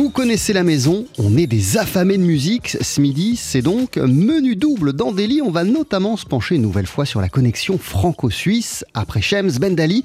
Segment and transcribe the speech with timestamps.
[0.00, 2.78] Vous connaissez la maison, on est des affamés de musique.
[2.80, 5.42] Ce midi, c'est donc menu double dans Delhi.
[5.42, 10.04] On va notamment se pencher une nouvelle fois sur la connexion franco-suisse après Shems Bendali.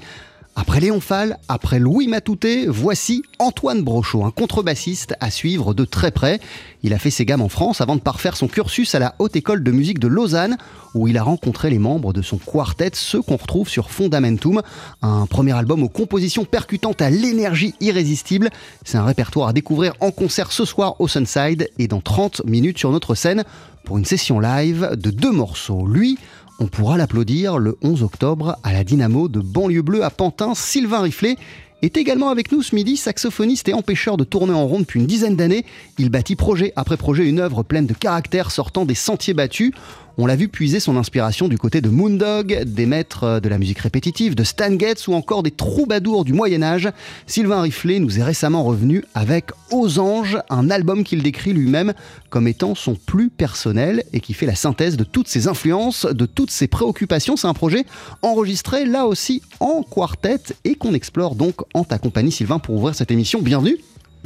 [0.58, 6.10] Après Léon Fall, après Louis Matouté, voici Antoine Brochot, un contrebassiste à suivre de très
[6.10, 6.40] près.
[6.82, 9.36] Il a fait ses gammes en France avant de parfaire son cursus à la Haute
[9.36, 10.56] École de musique de Lausanne,
[10.94, 14.62] où il a rencontré les membres de son quartet, ceux qu'on retrouve sur Fundamentum,
[15.02, 18.48] un premier album aux compositions percutantes à l'énergie irrésistible.
[18.82, 22.78] C'est un répertoire à découvrir en concert ce soir au Sunside et dans 30 minutes
[22.78, 23.44] sur notre scène
[23.84, 25.86] pour une session live de deux morceaux.
[25.86, 26.18] Lui,
[26.58, 30.54] on pourra l'applaudir le 11 octobre à la Dynamo de Banlieue Bleue à Pantin.
[30.54, 31.36] Sylvain Riflet
[31.82, 35.06] est également avec nous ce midi, saxophoniste et empêcheur de tourner en rond depuis une
[35.06, 35.66] dizaine d'années.
[35.98, 39.72] Il bâtit projet après projet une œuvre pleine de caractère sortant des sentiers battus.
[40.18, 43.80] On l'a vu puiser son inspiration du côté de Moondog, des maîtres de la musique
[43.80, 46.88] répétitive, de Stan Getz ou encore des troubadours du Moyen-Âge.
[47.26, 51.92] Sylvain Riflet nous est récemment revenu avec Aux Anges, un album qu'il décrit lui-même
[52.30, 56.24] comme étant son plus personnel et qui fait la synthèse de toutes ses influences, de
[56.24, 57.36] toutes ses préoccupations.
[57.36, 57.84] C'est un projet
[58.22, 62.94] enregistré là aussi en quartet et qu'on explore donc en ta compagnie, Sylvain, pour ouvrir
[62.94, 63.42] cette émission.
[63.42, 63.76] Bienvenue.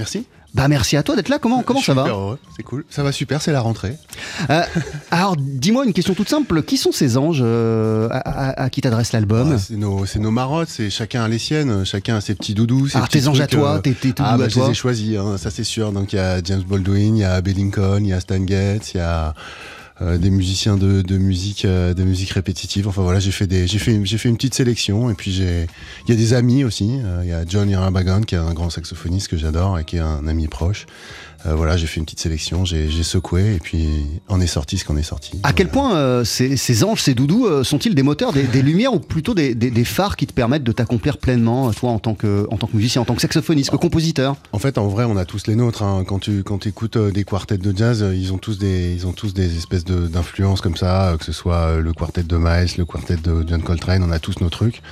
[0.00, 0.24] Merci.
[0.54, 1.38] Bah merci à toi d'être là.
[1.38, 2.06] Comment, comment ça va
[2.56, 2.84] C'est cool.
[2.90, 3.94] Ça va super, c'est la rentrée.
[4.48, 4.62] Euh,
[5.12, 6.62] alors dis-moi une question toute simple.
[6.64, 8.16] Qui sont ces anges euh, à,
[8.48, 11.84] à- à qui t'adresse l'album Ah, c'est nos, nos marottes, c'est chacun a les siennes,
[11.84, 12.88] chacun a ses petits doudous.
[12.88, 14.64] Ses Alors, petits tes anges à toi, euh, tes- tes Ah, bah, à je toi.
[14.64, 15.92] les ai choisis, hein, ça c'est sûr.
[15.92, 18.44] Donc il y a James Baldwin, il y a Bill Lincoln, il y a Stan
[18.44, 19.34] Getz, il y a
[20.02, 22.88] euh, des musiciens de, musique, euh, de musique répétitive.
[22.88, 25.10] Enfin voilà, j'ai fait des, j'ai fait, j'ai fait une petite sélection.
[25.10, 25.66] Et puis j'ai,
[26.06, 26.98] il y a des amis aussi.
[27.04, 29.96] Euh, Il y a John Irabagon qui est un grand saxophoniste que j'adore et qui
[29.96, 30.86] est un ami proche.
[31.46, 34.84] Euh, voilà, j'ai fait une petite sélection, j'ai, secoué et puis on est sorti ce
[34.84, 35.40] qu'on est sorti.
[35.42, 38.60] À quel point euh, ces, ces anges, ces doudous, euh, sont-ils des moteurs, des, des
[38.60, 41.98] lumières ou plutôt des, des- des phares qui te permettent de t'accomplir pleinement, toi, en
[41.98, 44.36] tant, que, en tant que musicien, en tant que saxophoniste, que compositeur?
[44.52, 45.82] En fait, en vrai, on a tous les nôtres.
[45.82, 46.04] hein.
[46.06, 49.32] Quand tu quand écoutes des quartets de jazz, ils ont tous des ils ont tous
[49.32, 53.16] des espèces de- d'influences comme ça, que ce soit le quartet de Miles, le quartet
[53.16, 54.82] de John Coltrane, on a tous nos trucs.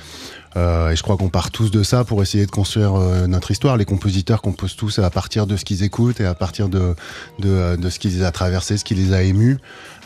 [0.57, 3.51] Euh, et je crois qu'on part tous de ça pour essayer de construire euh, notre
[3.51, 3.77] histoire.
[3.77, 6.95] Les compositeurs composent tous à partir de ce qu'ils écoutent et à partir de
[7.39, 9.57] de, euh, de ce qui les a traversés, ce qui les a émus.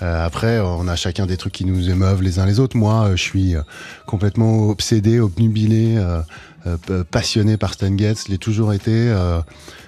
[0.02, 2.78] Euh, après, on a chacun des trucs qui nous émeuvent les uns les autres.
[2.78, 3.56] Moi, euh, je suis
[4.06, 5.98] complètement obsédé, obnubilé,
[7.12, 8.28] passionné par Stan Getz.
[8.28, 9.14] L'ai toujours été.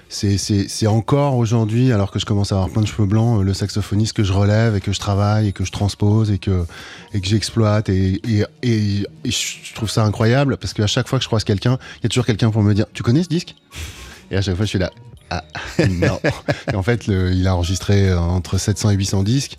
[0.08, 3.52] C'est- encore aujourd'hui, alors que je commence à avoir plein de cheveux blancs, euh, le
[3.54, 6.64] saxophoniste que je relève et que je travaille et que je transpose et que,
[7.12, 7.88] et que j'exploite.
[7.88, 11.44] Et, et, et, et je trouve ça incroyable parce qu'à chaque fois que je croise
[11.44, 13.54] quelqu'un, il y a toujours quelqu'un pour me dire Tu connais ce disque?
[14.30, 14.90] Et à chaque fois, je suis là.
[15.30, 15.44] Ah,
[15.88, 16.20] non.
[16.72, 19.56] Et en fait, le- il a enregistré euh, entre 700 et 800 disques.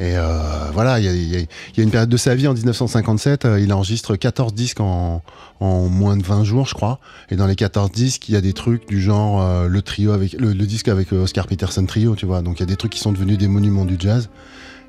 [0.00, 3.72] Et euh, voilà, il y a, une période de sa vie en 1957, euh, il
[3.72, 5.22] enregistre 14 disques en,
[5.60, 7.00] moins de 20 jours, je crois.
[7.30, 10.12] Et dans les 14 disques, il y a des trucs du genre euh, le trio
[10.12, 12.42] avec le, disque avec Oscar Peterson trio, tu vois.
[12.42, 14.30] Donc il y a des trucs qui sont devenus des monuments du jazz.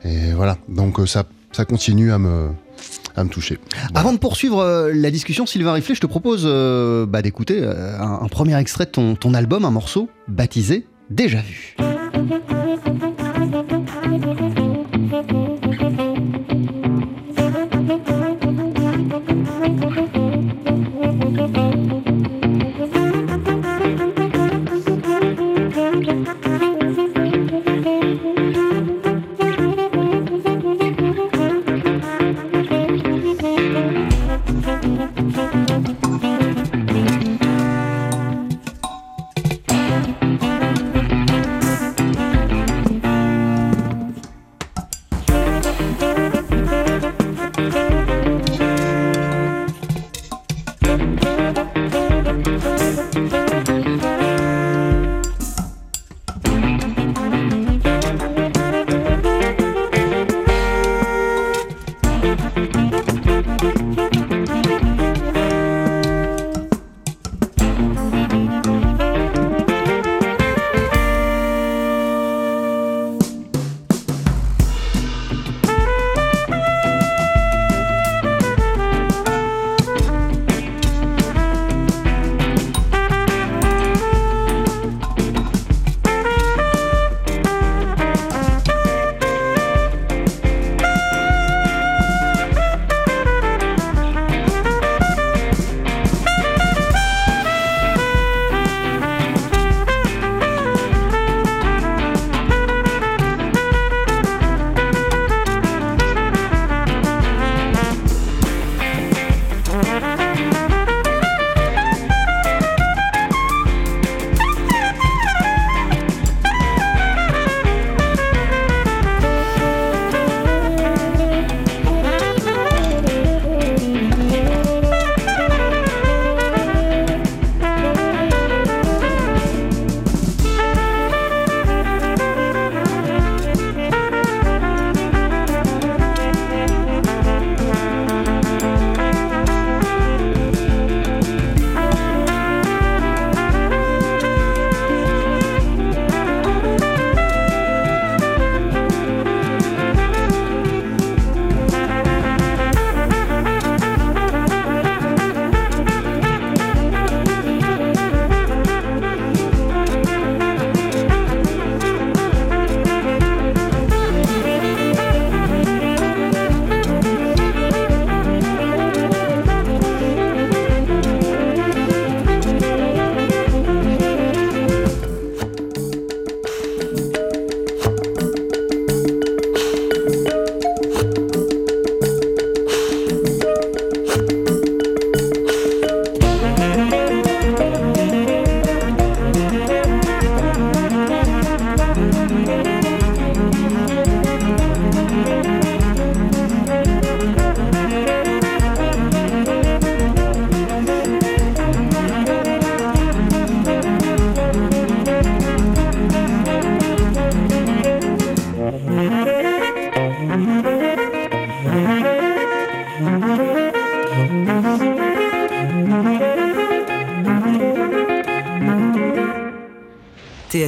[0.03, 1.25] Et voilà, donc ça,
[1.65, 2.49] continue à me,
[3.15, 3.57] à me toucher.
[3.95, 6.45] Avant de poursuivre la discussion, Sylvain Riflet, je te propose
[7.09, 11.75] bah, d'écouter un, premier extrait de ton album, un morceau baptisé Déjà vu.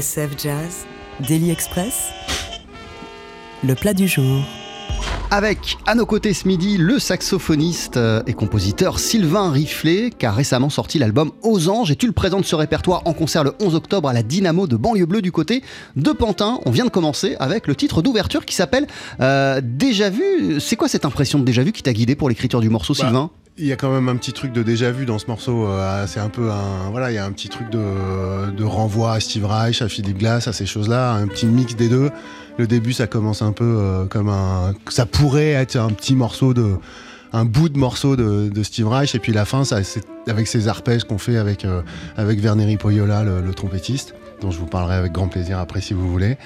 [0.01, 0.85] TSF Jazz,
[1.27, 2.09] Daily Express,
[3.63, 4.43] le plat du jour.
[5.29, 10.31] Avec à nos côtés ce midi le saxophoniste euh, et compositeur Sylvain Riflet qui a
[10.31, 13.75] récemment sorti l'album Aux Anges et tu le présentes ce répertoire en concert le 11
[13.75, 15.61] octobre à la Dynamo de Banlieue Bleue du côté
[15.95, 16.59] de Pantin.
[16.65, 18.87] On vient de commencer avec le titre d'ouverture qui s'appelle
[19.21, 20.59] euh, Déjà vu.
[20.59, 23.01] C'est quoi cette impression de déjà vu qui t'a guidé pour l'écriture du morceau Bah,
[23.05, 23.29] Sylvain?
[23.61, 25.67] Il y a quand même un petit truc de déjà vu dans ce morceau.
[25.67, 26.89] euh, c'est un peu un.
[26.89, 30.47] Voilà, il y a un petit truc de, renvoi à Steve Reich, à Philippe Glass,
[30.47, 31.13] à ces choses-là.
[31.13, 32.09] Un petit mix des deux.
[32.57, 34.73] Le début, ça commence un peu euh, comme un.
[34.89, 36.77] Ça pourrait être un petit morceau de.
[37.33, 39.13] Un bout de morceau de, Steve Reich.
[39.13, 39.79] Et puis la fin, ça,
[40.27, 41.81] avec ces arpèges qu'on fait avec, euh,
[42.17, 45.93] avec Verneri Poyola, le, le trompettiste dont je vous parlerai avec grand plaisir après si
[45.93, 46.37] vous voulez.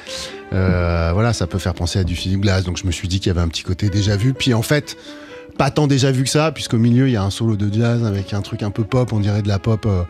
[0.54, 3.20] Euh, voilà, ça peut faire penser à du Philippe Glass, donc je me suis dit
[3.20, 4.34] qu'il y avait un petit côté déjà vu.
[4.34, 4.98] Puis en fait,
[5.58, 8.04] pas tant déjà vu que ça, puisqu'au milieu il y a un solo de jazz
[8.04, 10.04] avec un truc un peu pop, on dirait de la pop, euh,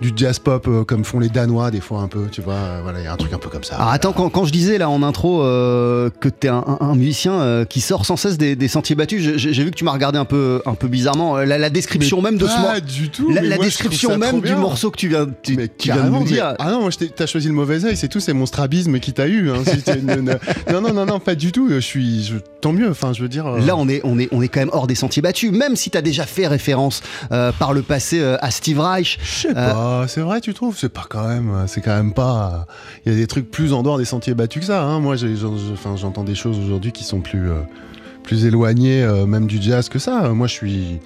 [0.00, 2.54] du jazz pop euh, comme font les Danois des fois un peu, tu vois.
[2.54, 3.76] euh, voilà, il y a un truc un peu comme ça.
[3.76, 6.94] Alors attends, quand, quand je disais là en intro euh, que t'es un, un, un
[6.94, 10.18] musicien qui sort sans cesse des, des sentiers battus, j'ai vu que tu m'as regardé
[10.18, 11.36] un peu, un peu bizarrement.
[11.38, 12.80] La, la description même de ce morceau.
[12.80, 13.30] Du tout.
[13.30, 16.20] La, moi, description même du morceau que tu viens, tu, Mais tu viens de nous
[16.20, 16.54] mais- dire.
[16.58, 19.26] Ah non, moi, t'as choisi le mauvais œil, c'est tout, c'est mon strabisme qui t'a
[19.26, 19.50] eu.
[19.50, 19.62] hein.
[19.66, 20.16] Si non,
[20.72, 21.68] non, non, non, non, pas du tout.
[21.70, 22.90] Je suis, je- tant mieux.
[22.90, 23.48] Enfin, je veux dire.
[23.50, 25.90] Là, on est, on, est, on est quand même hors des sentiers battus, même si
[25.90, 27.02] tu as déjà fait référence
[27.58, 29.18] par le passé à Steve Reich.
[29.22, 30.76] Je sais pas, c'est vrai, tu trouves?
[30.78, 32.66] C'est pas quand même, c'est quand même pas.
[33.04, 34.82] Il y a des trucs plus en dehors des sentiers battus que ça.
[34.82, 35.00] hein.
[35.00, 35.16] Moi,
[35.96, 37.60] j'entends des choses aujourd'hui qui sont plus, euh,
[38.22, 40.30] plus éloignées, euh, même du jazz que ça.
[40.30, 40.98] Moi, je suis.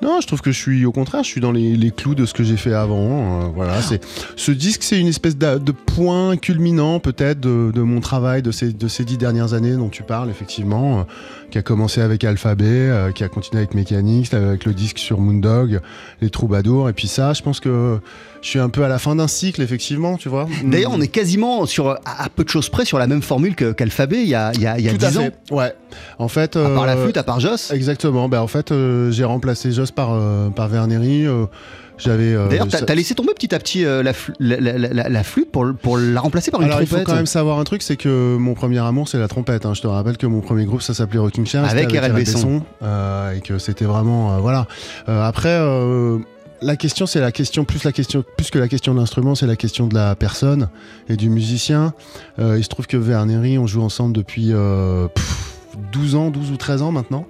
[0.00, 2.24] Non, je trouve que je suis, au contraire, je suis dans les, les clous de
[2.24, 3.42] ce que j'ai fait avant.
[3.42, 4.00] euh, voilà, c'est
[4.36, 8.72] ce disque, c'est une espèce de point culminant peut-être de, de mon travail de ces,
[8.72, 11.02] de ces dix dernières années dont tu parles effectivement, euh,
[11.50, 15.18] qui a commencé avec Alphabet, euh, qui a continué avec Mechanics, avec le disque sur
[15.20, 15.80] Moondog,
[16.20, 17.98] les Troubadours, et puis ça, je pense que
[18.42, 20.46] je suis un peu à la fin d'un cycle effectivement, tu vois.
[20.64, 23.54] D'ailleurs, on est quasiment sur, à, à peu de choses près sur la même formule
[23.54, 25.28] qu'Alphabet il y a, il y a, il y a tout à 10 ans.
[25.50, 25.72] Ouais.
[26.18, 27.70] En fait, À part la euh, flûte, à part Joss.
[27.72, 28.28] Exactement.
[28.28, 31.26] Ben, en fait, euh, j'ai remplacé Joss par, euh, par Verneri.
[31.26, 31.46] euh,
[31.96, 32.32] j'avais.
[32.32, 35.08] euh, D'ailleurs, t'as ça- laissé tomber petit à petit euh, la, fl- la, la- la-
[35.08, 37.06] la flûte pour, pour la remplacer par une Alors il faut trompette.
[37.08, 39.66] quand même savoir un truc, c'est que mon premier amour c'est la trompette.
[39.66, 39.74] hein.
[39.74, 42.62] Je te rappelle que mon premier groupe ça s'appelait Rocking Chair, Avec c'était RL Besson.
[42.84, 44.68] euh, et que c'était vraiment euh, voilà.
[45.08, 46.18] Euh, après euh,
[46.62, 49.46] la question c'est la question plus la question plus que la question de l'instrument, c'est
[49.46, 50.68] la question de la personne
[51.08, 51.92] et du musicien.
[52.38, 55.56] Euh, il se trouve que Verneri on joue ensemble depuis euh, pff,
[55.92, 57.26] 12 ans, 12 ou 13 ans maintenant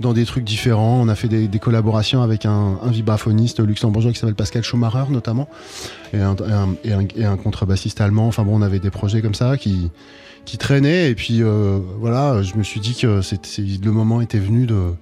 [0.00, 0.98] dans des trucs différents.
[1.02, 5.04] On a fait des, des collaborations avec un, un vibraphoniste luxembourgeois qui s'appelle Pascal Schumacher
[5.10, 5.46] notamment
[6.14, 6.34] et un,
[6.84, 8.26] et un- et un- contrebassiste allemand.
[8.26, 9.90] Enfin bon, on avait des projets comme ça qui,
[10.46, 11.10] qui traînaient.
[11.10, 14.64] Et puis euh, voilà, je me suis dit que c'est, c'est- le moment était venu
[14.64, 14.94] de,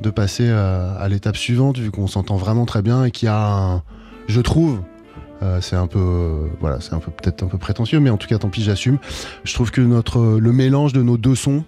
[0.00, 3.28] de passer à, à l'étape suivante, vu qu'on s'entend vraiment très bien et qu'il y
[3.30, 3.82] a un,
[4.28, 4.80] je trouve,
[5.42, 8.16] euh, c'est un peu, euh, voilà, c'est un peu peut-être un peu prétentieux, mais en
[8.16, 8.98] tout cas, tant pis, j'assume.
[9.44, 11.64] Je trouve que notre, le mélange de nos deux sons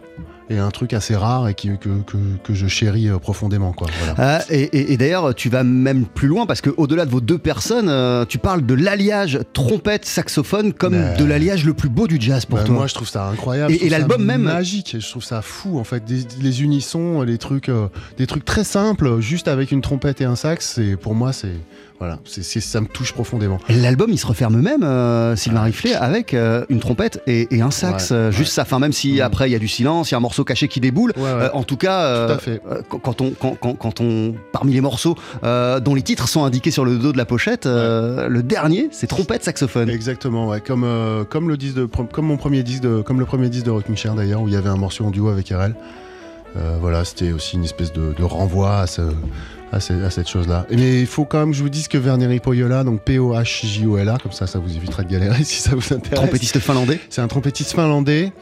[0.50, 3.86] est un truc assez rare et qui, que, que, que je chéris euh, profondément, quoi.
[4.00, 4.14] Voilà.
[4.38, 7.20] Ah, et et- et d'ailleurs, tu vas même plus loin parce que au-delà de vos
[7.20, 12.06] deux personnes, euh, tu parles de l'alliage trompette-saxophone comme Mais- de l'alliage le plus beau
[12.06, 12.74] du jazz pour Bah, toi.
[12.74, 13.72] Moi, je trouve ça incroyable.
[13.72, 14.96] Et- et l'album même- magique.
[14.98, 16.04] Je trouve ça fou, en fait.
[16.04, 20.24] Des- les unissons, les trucs, euh, des trucs très simples, juste avec une trompette et
[20.24, 20.80] un sax.
[21.00, 21.56] Pour moi, c'est
[21.98, 23.58] voilà, c'est c'est- ça me touche profondément.
[23.68, 27.70] L'album, il se referme même, euh, Sylvain Riflet, avec euh, une trompette et, et un
[27.72, 28.10] sax.
[28.10, 28.54] Ouais, euh, juste ouais.
[28.54, 29.20] sa fin, même si Mm.
[29.22, 31.12] après il y a du silence, il y a un morceau caché qui déboule.
[31.16, 31.24] Ouais.
[31.26, 32.60] Euh, en tout cas, Tout à fait.
[33.02, 36.84] quand, on, quand, quand- quand on, parmi les morceaux dont les titres sont indiqués sur
[36.84, 39.88] le dos de la pochette, le dernier, c'est trompette saxophone.
[39.90, 40.60] Exactement, ouais.
[40.60, 40.86] Comme
[41.30, 43.96] comme le disque de, comme mon premier disque de, comme le premier disque de Rocking
[43.96, 45.74] Chair d'ailleurs, où il y avait un morceau en duo avec RL.
[46.80, 49.02] Voilà, c'était aussi une espèce de, de renvoi à, ce-
[49.72, 50.66] à, ce- à cette chose-là.
[50.70, 54.32] Mais il faut quand même que je vous dise que Verneri Poyola, donc P-O-H-J-O-L-A, comme
[54.32, 56.18] ça, ça vous évitera de galérer si ça vous intéresse.
[56.20, 57.00] Trompettiste finlandais.
[57.10, 58.32] C'est un trompettiste finlandais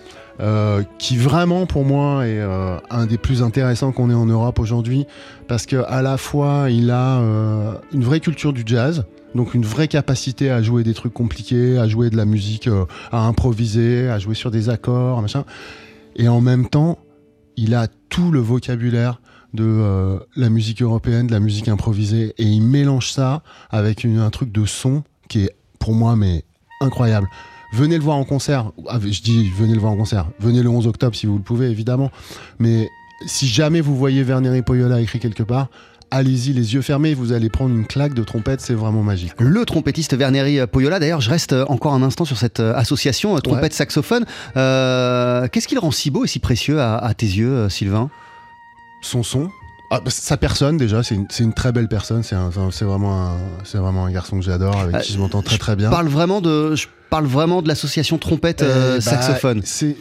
[0.41, 4.59] euh, qui vraiment pour moi est euh, un des plus intéressants qu'on ait en Europe
[4.59, 5.07] aujourd'hui
[5.49, 9.05] parce que à la fois il a euh, une vraie culture du jazz
[9.35, 12.69] donc une vraie capacité à jouer des trucs compliqués à jouer de la musique
[13.13, 15.45] à improviser à jouer sur des accords machin
[16.17, 16.99] et en même temps
[17.57, 19.23] il a tout le vocabulaire
[19.57, 24.19] de euh, la musique européenne de la musique improvisée et il mélange ça avec une-
[24.21, 26.45] un truc de son qui est pour moi mais
[26.81, 27.27] incroyable
[27.73, 28.71] venez le voir en concert.
[28.89, 30.27] Ah, je dis venez le voir en concert.
[30.39, 32.11] Venez le 11 octobre si vous le pouvez, évidemment.
[32.61, 32.89] Mais
[33.27, 35.69] si jamais vous voyez Verneri Poyola écrit quelque part,
[36.13, 39.33] allez-y les yeux fermés, vous allez prendre une claque de trompette, c'est vraiment magique.
[39.41, 43.41] Le trompettiste Verneri Poyola, d'ailleurs, je reste encore un instant sur cette euh, association euh,
[43.41, 44.25] trompette-saxophone.
[44.57, 48.11] Euh, Qu'est-ce qui le rend si beau et si précieux à, à tes yeux, Sylvain?
[49.07, 49.51] Son son.
[49.91, 53.37] Ah, bah, sa personne déjà, c'est une, une très belle personne, c'est vraiment, un-
[53.79, 55.91] vraiment un garçon que j'adore, avec Euh, qui je m'entends très très bien.
[55.91, 59.61] Je parle vraiment de, je parle vraiment de l'association trompette Eh euh, bah, saxophone.
[59.65, 59.97] C'est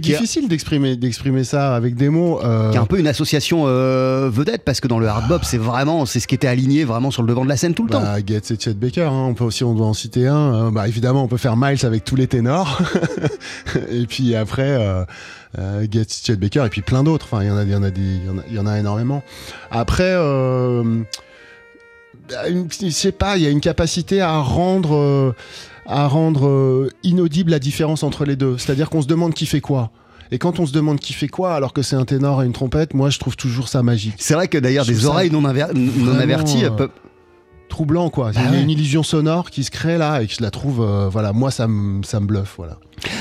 [0.00, 2.40] difficile d'exprimer d'exprimer ça avec des mots.
[2.44, 5.42] euh, qui est un peu une association euh, vedette parce que dans le hard bop
[5.44, 7.84] c'est vraiment c'est ce qui était aligné vraiment sur le devant de la scène tout
[7.84, 8.00] le temps.
[8.02, 10.34] Bah, Getz et Chet Baker, hein, on peut aussi on doit en citer un.
[10.36, 10.72] hein.
[10.72, 12.80] bah, évidemment, on peut faire Miles avec tous les ténors.
[13.90, 15.04] et puis après, euh,
[15.58, 17.26] euh, Getz, Chet Baker, et puis plein d'autres.
[17.30, 18.56] Enfin, il y en a, il y en a des, il y en a- il
[18.56, 19.22] y en a énormément.
[19.70, 20.82] Après, euh,
[22.48, 25.32] une- je sais pas, il y a une capacité à rendre, euh,
[25.86, 28.56] à rendre euh, inaudible la différence entre les deux.
[28.58, 29.90] C'est-à-dire qu'on se demande qui fait quoi.
[30.30, 32.52] Et quand on se demande qui fait quoi, alors que c'est un ténor et une
[32.54, 34.14] trompette, moi je trouve toujours ça magique.
[34.18, 36.90] C'est vrai que d'ailleurs des oreilles non, aver- non averties euh, peuvent-
[37.72, 38.30] troublant quoi.
[38.34, 40.50] Il y a Bah une- illusion sonore qui se crée là et que je la
[40.50, 42.76] trouve, euh, voilà, moi ça me ça me bluffe, voilà.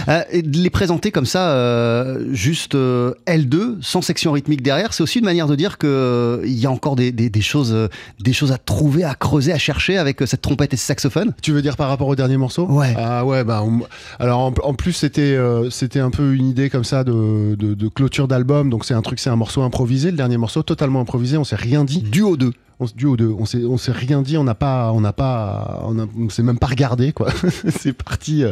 [0.10, 4.94] Euh, et de les présenter comme ça, euh, juste euh, L2, sans section rythmique derrière,
[4.94, 7.76] c'est aussi une manière de dire qu'il y a encore des, des- des choses,
[8.20, 11.34] des choses à trouver, à creuser, à chercher avec cette trompette et ce saxophone.
[11.42, 12.68] Tu veux dire par rapport au dernier morceau?
[12.68, 12.94] Ouais.
[12.98, 13.82] Ah ouais, bah on-
[14.20, 15.36] alors en, en plus c'était
[15.72, 19.02] c'était un peu une idée comme ça de, de, de clôture d'album, donc c'est un
[19.02, 22.02] truc, c'est un morceau improvisé, le dernier morceau totalement improvisé, on s'est rien dit.
[22.04, 22.52] Duo 2.
[22.82, 25.84] On, duo deux, on s'est on s'est rien dit, on n'a pas on n'a pas
[25.86, 27.30] on, s'est même pas regardé quoi.
[27.70, 28.52] c'est parti, euh,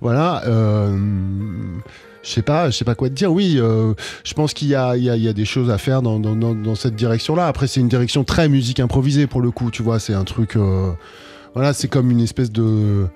[0.00, 0.42] voilà.
[0.46, 0.96] euh,
[2.22, 3.30] je sais pas, je sais pas quoi te dire.
[3.30, 3.92] Oui, euh,
[4.24, 7.46] je pense qu'il y y, y a des choses à faire dans, cette direction-là.
[7.46, 10.00] Après, c'est une direction très musique improvisée pour le coup, tu vois.
[10.00, 10.56] C'est un truc,
[11.54, 13.06] voilà, c'est comme une espèce de,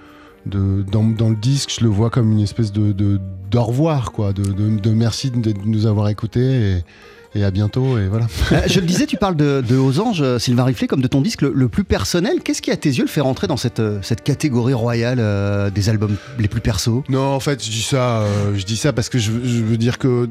[0.46, 3.18] de dans, le disque, je le vois comme une espèce de, de
[3.50, 6.84] d'au revoir, quoi, de, de, de merci de, de nous avoir écoutés et,
[7.34, 8.26] et à bientôt et voilà.
[8.52, 11.08] Euh, je le disais, tu parles de, de Aux Anges, euh, Sylvain Riflet, comme de
[11.08, 12.38] ton disque le, le plus personnel.
[12.44, 15.70] Qu'est-ce qui, à tes yeux, le fait rentrer dans cette, euh, cette catégorie royale euh,
[15.70, 17.04] des albums les plus perso?
[17.08, 19.76] Non, en fait, je dis ça, euh, je dis ça parce que je, je veux
[19.76, 20.28] dire que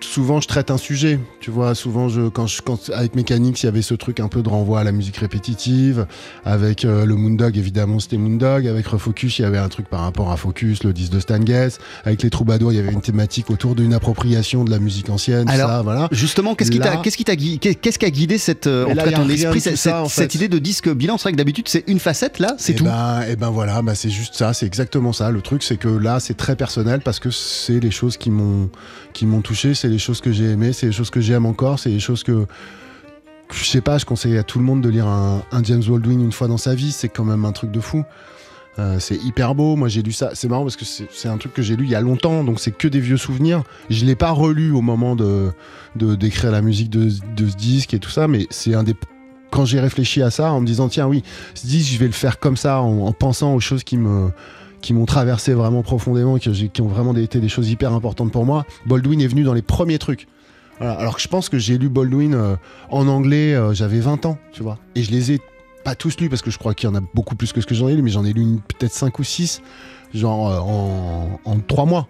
[0.00, 1.18] souvent je traite un sujet.
[1.40, 4.28] Tu vois, souvent je, quand je, quand avec Mechanics, il y avait ce truc un
[4.28, 6.06] peu de renvoi à la musique répétitive.
[6.44, 8.66] Avec euh, le Moondog, évidemment, c'était Moondog.
[8.66, 11.44] Avec Refocus, il y avait un truc par rapport à Focus, le disque de Stan
[11.44, 11.78] Getz.
[12.04, 15.48] Avec les Troubadours, il y avait une thématique autour d'une appropriation de la musique ancienne.
[15.48, 16.08] Alors, ça, voilà.
[16.28, 16.78] Justement, qu'est-ce qui
[17.24, 20.38] t'a qui guidé cette euh, en là, ton esprit cette, ça, en cette fait.
[20.38, 21.18] idée de disque bilan?
[21.18, 22.84] C'est vrai que d'habitude c'est une facette là, c'est et tout.
[22.84, 25.30] Ben, et ben voilà, bah c'est juste ça, c'est exactement ça.
[25.30, 28.70] Le truc, c'est que là, c'est très personnel parce que c'est les choses qui m'ont
[29.12, 31.78] qui m'ont touché, c'est les choses que j'ai aimées, c'est les choses que j'aime encore,
[31.78, 32.46] c'est les choses que
[33.52, 33.98] je sais pas.
[33.98, 36.58] Je conseille à tout le monde de lire un, un James Baldwin une fois dans
[36.58, 36.92] sa vie.
[36.92, 38.04] C'est quand même un truc de fou.
[38.78, 39.76] Euh, c'est hyper beau.
[39.76, 40.30] Moi, j'ai lu ça.
[40.34, 42.60] C'est marrant parce que c'est un truc que j'ai lu il y a longtemps, donc
[42.60, 43.62] c'est que des vieux souvenirs.
[43.90, 45.52] Je l'ai pas relu au moment de
[45.96, 48.94] d'écrire la musique de, ce disque et tout ça, mais c'est un des
[49.50, 51.22] quand j'ai réfléchi à ça en me disant tiens oui
[51.54, 54.30] ce disque je vais le faire comme ça en, en pensant aux choses qui me
[54.82, 58.66] qui m'ont traversé vraiment profondément qui ont vraiment été des choses hyper importantes pour moi
[58.84, 60.28] Baldwin est venu dans les premiers trucs
[60.80, 62.56] alors que je pense que j'ai lu Baldwin euh,
[62.90, 65.38] en anglais euh, j'avais 20 ans tu vois et je les ai
[65.88, 67.66] pas tous lus parce que je crois qu'il y en a beaucoup plus que ce
[67.66, 69.62] que j'en ai lu mais j'en ai lu peut-être 5 ou 6
[70.12, 72.08] genre euh, en, en 3 mois.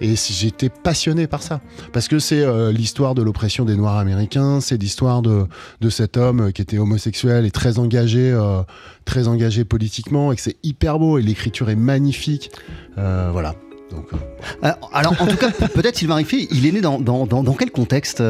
[0.00, 1.60] Et j'étais passionné par ça.
[1.92, 5.46] Parce que c'est euh, l'histoire de l'oppression des noirs américains c'est l'histoire de
[5.80, 8.62] de cet homme euh, qui était homosexuel et très engagé, euh,
[9.04, 12.50] très engagé politiquement, et que c'est hyper beau et l'écriture est magnifique.
[12.96, 13.54] Voilà.
[13.92, 14.08] Donc,
[14.92, 17.70] alors en tout cas peut-être Sylvain Riflet, il est né dans, dans, dans, dans quel
[17.70, 18.20] contexte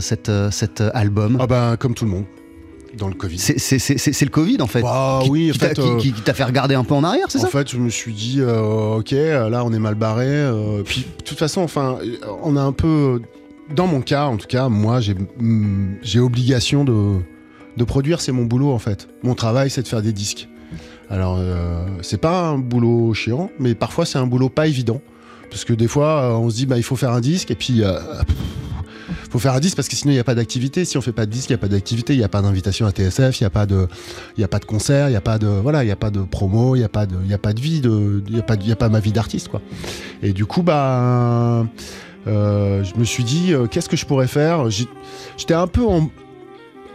[0.00, 1.36] cet, cet album?
[1.38, 2.24] Ah ben comme tout le monde,
[2.98, 3.38] dans le Covid.
[3.38, 4.82] C'est le Covid en fait.
[4.82, 6.94] Bah qui, oui, en qui t'a fait, euh, qui- qui t'a fait regarder un peu
[6.94, 7.48] en arrière, c'est en ça?
[7.48, 10.26] fait, je me suis dit, euh, ok, là, on est mal barré.
[10.28, 11.98] euh, puis, de toute façon, enfin,
[12.42, 13.20] on a un peu,
[13.74, 17.18] dans mon cas, en tout cas, moi, j'ai, mm, j'ai obligation de,
[17.76, 18.20] de produire.
[18.20, 19.08] C'est mon boulot, en fait.
[19.22, 20.48] Mon travail, c'est de faire des disques.
[21.10, 25.00] Alors, euh, c'est pas un boulot chiant, mais parfois, c'est un boulot pas évident.
[25.50, 27.82] Parce que des fois, on se dit, bah, il faut faire un disque, et puis,
[29.32, 30.84] faut faire un disque parce que sinon il n'y a pas d'activité.
[30.84, 32.42] Si on fait pas de disque, il n'y a pas d'activité, il n'y a pas
[32.42, 33.88] d'invitation à TSF, il n'y a pas de,
[34.42, 36.20] a pas de concert, il n'y a pas de, voilà, il y a pas de
[36.20, 38.54] promo, il n'y a pas de, il a pas de vie, il y a pas,
[38.54, 39.62] a pas ma vie d'artiste quoi.
[40.22, 41.66] Et du coup bah,
[42.26, 44.68] euh, je me suis dit euh, qu'est-ce que je pourrais faire.
[45.38, 45.82] J'étais un peu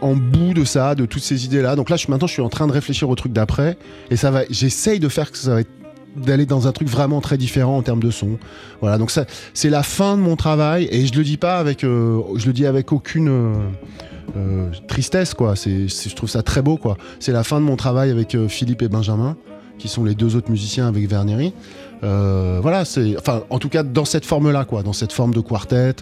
[0.00, 1.76] en bout de ça, de toutes ces idées-là.
[1.76, 3.76] Donc là, je, maintenant, je suis en train de réfléchir au truc d'après,
[4.10, 4.42] et ça va.
[4.48, 5.70] J'essaye de faire que ça va être
[6.16, 8.38] d'aller dans un truc vraiment très différent en termes de son.
[8.80, 9.24] Voilà, donc ça,
[9.54, 12.52] c'est la fin de mon travail, et je le dis pas avec, euh, je le
[12.52, 13.52] dis avec aucune euh,
[14.36, 15.56] euh, tristesse, quoi.
[15.56, 16.96] C'est, je trouve ça très beau, quoi.
[17.20, 19.36] C'est la fin de mon travail avec Philippe et Benjamin,
[19.78, 21.52] qui sont les deux autres musiciens avec Vernery.
[22.02, 25.94] Voilà, c'est, enfin, en tout cas dans cette forme-là, quoi, dans cette forme de quartet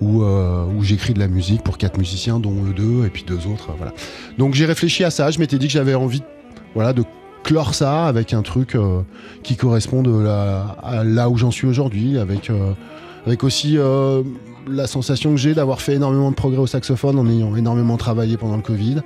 [0.00, 3.46] où, où j'écris de la musique pour quatre musiciens, dont eux deux et puis deux
[3.46, 3.92] autres, voilà.
[4.38, 5.30] Donc j'ai réfléchi à ça.
[5.30, 6.22] Je m'étais dit que j'avais envie,
[6.74, 7.04] voilà, de
[7.42, 9.02] clore ça avec un truc euh,
[9.42, 12.72] qui corresponde à là où j'en suis aujourd'hui, avec euh,
[13.42, 14.22] aussi euh,
[14.68, 18.36] la sensation que j'ai d'avoir fait énormément de progrès au saxophone en ayant énormément travaillé
[18.36, 19.02] pendant le Covid.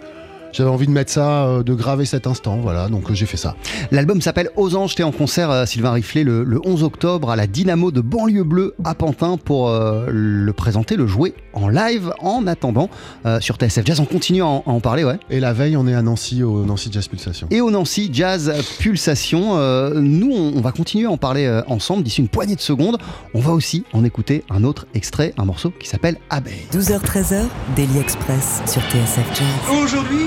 [0.54, 3.36] J'avais envie de mettre ça, euh, de graver cet instant, voilà, donc euh, j'ai fait
[3.36, 3.56] ça.
[3.90, 4.94] L'album s'appelle Aux Anges.
[4.94, 8.44] T'es en concert, euh, Sylvain Riflet, le, le 11 octobre à la Dynamo de Banlieue
[8.44, 12.12] Bleue à Pantin pour euh, le présenter, le jouer en live.
[12.20, 12.88] En attendant,
[13.26, 15.18] euh, sur TSF Jazz, on continue à en, à en parler, ouais.
[15.30, 17.48] Et la veille, on est à Nancy, au Nancy Jazz Pulsation.
[17.50, 21.62] Et au Nancy Jazz Pulsation, euh, nous, on, on va continuer à en parler euh,
[21.66, 22.98] ensemble d'ici une poignée de secondes.
[23.34, 26.66] On va aussi en écouter un autre extrait, un morceau qui s'appelle Abeille.
[26.72, 27.44] 12h-13h,
[27.76, 29.82] Daily Express sur TSF Jazz.
[29.82, 30.26] Aujourd'hui,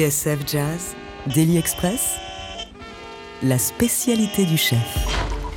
[0.00, 0.94] TSF Jazz,
[1.34, 2.16] Daily Express,
[3.42, 4.78] la spécialité du chef.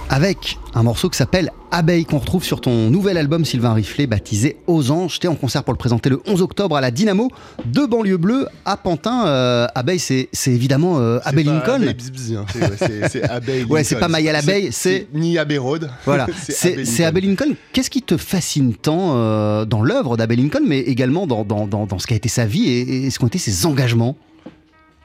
[0.09, 4.57] Avec un morceau qui s'appelle Abeille qu'on retrouve sur ton nouvel album Sylvain Riflet baptisé
[4.67, 5.19] Aux Anges.
[5.19, 7.29] T'es en concert pour le présenter le 11 octobre à la Dynamo
[7.65, 9.25] de banlieue bleue à Pantin.
[9.25, 11.87] Euh, Abeille, c'est c'est évidemment euh, C'est Abbey pas Lincoln.
[11.87, 15.89] Hein, c'est- ouais, c'est- Ouais, c'est pas Maya l'abeille, c'est- ni Abbey Road.
[16.05, 17.55] Voilà, c'est c'est c'est Abbey Lincoln.
[17.71, 21.85] Qu'est-ce qui te fascine tant euh, dans l'œuvre d'Abbey Lincoln, mais également dans, dans, dans,
[21.87, 24.15] dans ce qu'a été sa vie et, et ce qu'ont été ses engagements?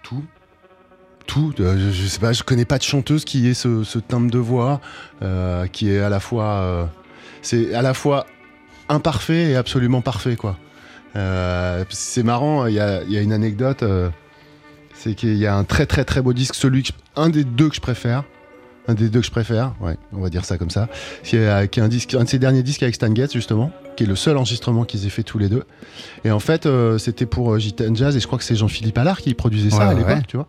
[0.09, 0.23] Tout.
[1.61, 4.81] Euh, je, sais pas, je connais pas de chanteuse qui ait ce, timbre de voix,
[5.23, 6.44] euh, qui est à la fois.
[6.44, 6.85] euh,
[7.42, 8.27] c'est à la fois
[8.88, 10.57] imparfait et absolument parfait, quoi.
[11.90, 13.85] C'est marrant, il y a, y a une anecdote.
[14.94, 17.68] c'est qu'il y a un très très très beau disque, celui que un des deux
[17.68, 18.25] que je préfère.
[18.87, 20.88] Un des deux que je préfère, ouais, on va dire ça comme ça.
[21.23, 23.71] Qui est, qui est un, disque, un de ses derniers disques avec Stan Getz, justement,
[23.99, 25.65] qui est le seul enregistrement qu'ils aient fait tous les deux.
[26.25, 28.97] Et en fait, euh, c'était pour euh, JTN Jazz, et je crois que c'est Jean-Philippe
[28.97, 30.23] Allard qui produisait ça Ouais, à l'époque, ouais.
[30.29, 30.47] tu vois.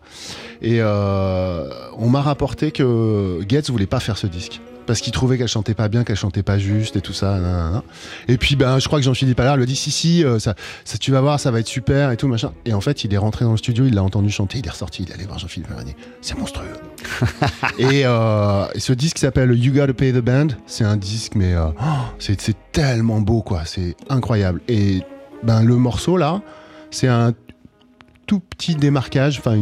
[0.62, 4.60] Et euh, on m'a rapporté que Getz voulait pas faire ce disque.
[4.90, 7.38] Parce qu'il trouvait qu'elle chantait pas bien, qu'elle chantait pas juste et tout ça.
[7.38, 7.82] nan, nan, nan.
[8.26, 10.56] Et puis, ben, je crois que Jean-Philippe Allard lui a dit si, si, euh, ça,
[10.84, 12.50] ça, tu vas voir, ça va être super et tout, machin.
[12.64, 14.70] Et en fait, il est rentré dans le studio, il l'a entendu chanter, il est
[14.70, 15.84] ressorti, il est allé voir Jean-Philippe Allard,
[16.22, 16.66] c'est monstrueux.
[17.78, 20.48] et, euh, et ce disque s'appelle You Gotta Pay the Band.
[20.66, 21.84] C'est un disque, mais euh, oh,
[22.18, 23.62] c'est tellement beau, quoi.
[23.66, 24.60] C'est incroyable.
[24.66, 25.02] Et
[25.44, 26.42] ben, le morceau là,
[26.90, 27.32] c'est un
[28.26, 29.56] tout petit démarquage, enfin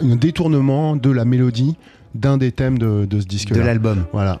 [0.00, 1.76] un détournement de la mélodie
[2.14, 3.66] d'un des thèmes de, de ce disque de là.
[3.66, 4.40] l'album Voilà.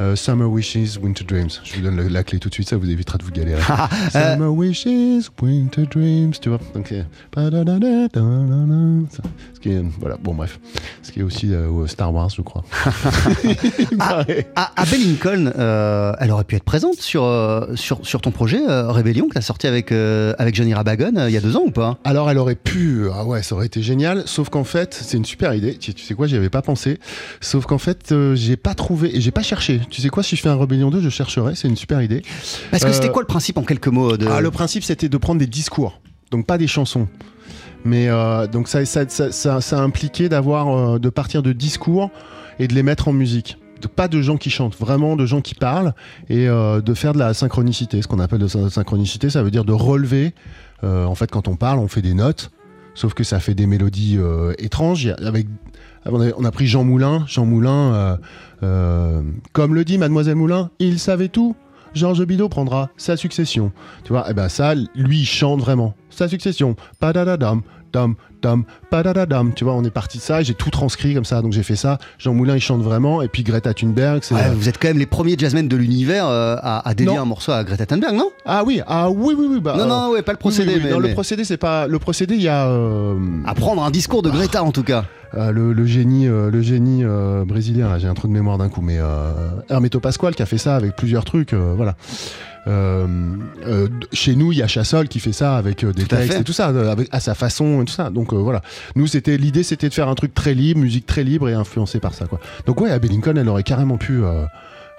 [0.00, 1.50] Euh, Summer Wishes, Winter Dreams.
[1.62, 3.62] Je vous donne la, la clé tout de suite, ça vous évitera de vous galérer.
[4.16, 6.58] Euh, Summer Wishes, Winter Dreams, tu vois.
[6.74, 6.88] Donc.
[6.88, 7.04] Ce
[9.60, 10.58] qui est, voilà, bon, bref.
[11.02, 12.64] Ce qui est aussi euh, Star Wars, je crois.
[13.98, 14.48] Paraît.
[14.56, 17.24] Ah, Abbey Lincoln, euh, elle aurait pu être présente sur,
[17.74, 21.36] sur, sur ton projet Rébellion que tu as sorti avec, avec Johnny Rabagon il y
[21.36, 21.98] a deux ans ou pas?
[22.04, 24.22] Alors elle aurait pu, ah ouais, ça aurait été génial.
[24.26, 25.76] Sauf qu'en fait, c'est une super idée.
[25.76, 26.98] Tu, tu sais quoi, j'y avais pas pensé.
[27.40, 29.80] Sauf qu'en fait, j'ai pas trouvé et j'ai pas cherché.
[29.90, 31.54] Tu sais quoi, si je fais un Rébellion 2, je chercherai.
[31.54, 32.22] C'est une super idée.
[32.70, 34.26] Parce que Euh, c'était quoi le principe en quelques mots de...
[34.26, 37.08] Ah, le principe, c'était de prendre des discours, donc pas des chansons.
[37.84, 42.10] Mais euh, donc ça, ça, ça, ça, ça impliquait d'avoir, euh, de partir de discours
[42.58, 43.58] et de les mettre en musique.
[43.82, 45.92] De, pas de gens qui chantent, vraiment de gens qui parlent
[46.30, 48.00] et euh, de faire de la synchronicité.
[48.00, 50.32] Ce qu'on appelle de la synchronicité, ça veut dire de relever.
[50.82, 52.50] euh, en fait, quand on parle, on fait des notes,
[52.94, 55.12] sauf que ça fait des mélodies euh, étranges.
[55.22, 55.46] Avec,
[56.06, 57.24] on, a, pris Jean Moulin.
[57.26, 58.16] Jean Moulin, euh,
[58.62, 61.56] euh, comme le dit Mademoiselle Moulin, il savait tout.
[61.94, 63.72] Georges Bidault prendra sa succession.
[64.02, 65.94] Tu vois, et ben ça, lui, chante vraiment.
[66.10, 66.74] Sa succession.
[68.44, 69.52] Dam, padadadam.
[69.54, 71.42] Tu vois, on est parti de ça, j'ai tout transcrit comme ça.
[71.42, 71.98] Donc j'ai fait ça.
[72.18, 73.22] Jean Moulin, il chante vraiment.
[73.22, 74.34] Et puis Greta Thunberg, c'est.
[74.34, 77.22] Ouais, vous êtes quand même les premiers jazzmen de l'univers euh, à, à dédier Non.
[77.22, 78.30] un morceau à Greta Thunberg, non?
[78.46, 79.60] Ah oui, ah oui, oui, oui.
[79.60, 80.82] Bah, Non, euh, non, ouais, pas le procédé, oui, oui.
[80.84, 81.86] mais, Non, mais- le procédé, c'est pas.
[81.86, 82.66] Le procédé, il y a.
[82.68, 85.04] euh, à prendre un discours de Greta en tout cas.
[85.36, 88.56] Euh, le, le génie, euh, le génie euh, brésilien, là, j'ai un trou de mémoire
[88.56, 89.32] d'un coup, mais euh,
[89.68, 91.96] Hermeto Pasquale qui a fait ça avec plusieurs trucs, euh, voilà.
[92.66, 93.06] Euh,
[93.66, 96.14] euh, d- chez nous, il y a Chassol qui fait ça avec euh, des Tout
[96.14, 96.40] à textes fait.
[96.40, 98.10] et tout ça, euh, avec, à sa façon et tout ça.
[98.10, 98.62] Donc euh, voilà.
[98.96, 102.00] Nous, c'était l'idée, c'était de faire un truc très libre, musique très libre et influencé
[102.00, 102.40] par ça, quoi.
[102.66, 104.22] Donc ouais, Abbey Lincoln, elle aurait carrément pu.
[104.22, 104.44] euh,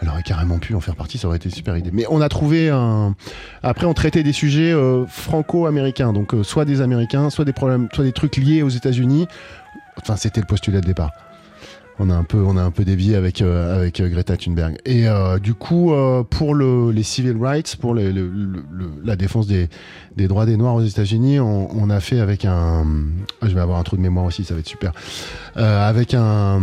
[0.01, 1.89] elle aurait carrément pu en faire partie, ça aurait été une super idée.
[1.93, 3.15] Mais on a trouvé un.
[3.63, 8.03] Après, on traitait des sujets euh, franco-américains, donc soit des Américains, soit des problèmes, soit
[8.03, 9.27] des trucs liés aux États-Unis.
[10.01, 11.11] Enfin, c'était le postulat de départ.
[11.97, 14.77] On a un peu, on a un peu dévié avec euh, avec euh, Greta Thunberg.
[14.86, 18.63] Et euh, du coup, euh, pour le, les civil rights, pour le- le-
[19.05, 19.69] la défense des,
[20.17, 22.86] des droits des Noirs aux États-Unis, on, on a fait avec un.
[23.41, 24.91] ah, je vais avoir un trou de mémoire aussi, ça va être super.
[25.55, 26.60] Euh, avec un.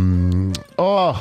[0.77, 1.13] Oh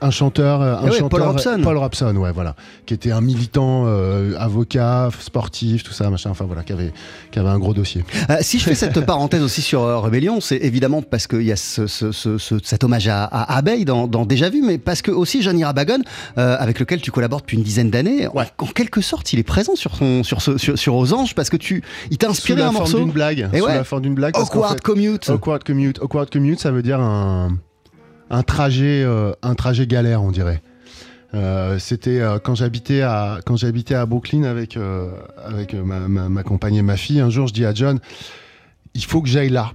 [0.00, 1.60] un chanteur, euh, un Eh ouais, chanteur, Paul Robson.
[1.62, 2.54] Paul Robson, ouais, voilà,
[2.86, 6.92] qui était un militant, euh, avocat, sportif, tout ça, machin, enfin voilà, qui avait,
[7.30, 8.04] qui avait un gros dossier.
[8.30, 11.52] Euh, si je fais cette parenthèse aussi sur euh, Rébellion, c'est évidemment parce qu'il y
[11.52, 14.78] a ce, ce- ce- ce- cet hommage à, à Abeille dans, dans Déjà Vu, mais
[14.78, 15.98] parce que aussi Johnny Rabagon,
[16.36, 19.74] avec lequel tu collabores depuis une dizaine d'années, en, en quelque sorte, il est présent
[19.76, 22.60] sur, son, sur, ce, sur, sur Aux Anges parce que tu, il t'a Sous inspiré
[22.60, 22.98] la un forme morceau.
[22.98, 23.48] d'une blague.
[23.52, 23.74] Et sous ouais.
[23.74, 24.36] la forme d'une blague.
[24.36, 25.28] Awkward fait- Commute.
[25.30, 25.98] Awkward commute.
[26.00, 27.50] Awkward commute, ça veut dire un,
[28.30, 30.62] un trajet, euh, un trajet galère, on dirait.
[31.34, 34.78] Euh, C'était euh, quand j'habitais à à Brooklyn avec
[35.44, 37.20] avec ma, ma, ma compagne et ma fille.
[37.20, 38.00] Un jour, je dis à John,
[38.94, 39.72] il faut que j'aille là.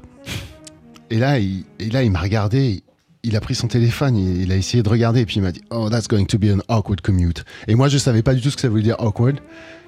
[1.09, 2.83] Et là, il, et là, il m'a regardé.
[3.25, 5.61] Il a pris son téléphone, il, a essayé de regarder, et puis il m'a dit,
[5.69, 7.45] oh, that's going to be an awkward commute.
[7.69, 9.37] Et moi, je savais pas du tout ce que ça voulait dire awkward.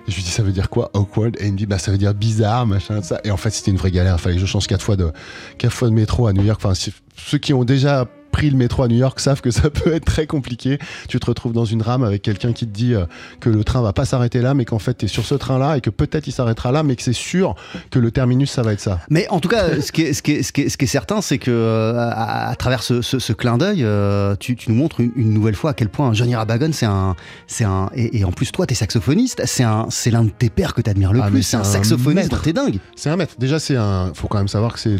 [0.08, 1.36] Et je lui dis, ça veut dire quoi, awkward?
[1.41, 3.19] Et il me dit, bah, ça veut dire bizarre, machin, ça.
[3.25, 4.15] Et en fait, c'était une vraie galère.
[4.17, 5.12] Il fallait que je change quatre fois de,
[5.58, 6.62] quatre fois de métro à New York.
[6.63, 6.73] Enfin,
[7.17, 10.03] ceux qui ont déjà pris le métro à New York savent que ça peut être
[10.03, 10.77] très compliqué.
[11.07, 13.05] Tu te retrouves dans une rame avec quelqu'un qui te dit euh,
[13.39, 15.77] que le train va pas s'arrêter là, mais qu'en fait tu es sur ce train-là
[15.77, 17.55] et que peut-être il s'arrêtera là, mais que c'est sûr
[17.91, 18.99] que le terminus ça va être ça.
[19.09, 20.83] Mais en tout cas, ce qui est, ce qui est, ce qui est, ce qui
[20.83, 24.57] est certain, c'est que euh, à, à travers ce, ce, ce clin d'œil, euh, tu,
[24.57, 27.15] tu nous montres une, une nouvelle fois à quel point Johnny Rabagon, c'est un,
[27.47, 30.49] c'est un, et, et en plus toi, t'es saxophoniste, c'est un, c'est l'un de tes
[30.49, 31.41] pères que t'admires le Ah, plus.
[31.43, 32.79] c'est un un saxophoniste t'es dingue.
[32.97, 33.35] C'est un maître.
[33.39, 34.11] Déjà, c'est un.
[34.13, 34.97] Faut quand même savoir que c'est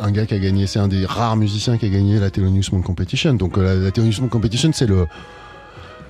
[0.00, 0.66] un gars qui a gagné.
[0.66, 3.34] C'est un des rares musiciens qui a gagné la Thelonious Monk Competition.
[3.34, 5.06] Donc euh, la, la Thelonious Competition, c'est le.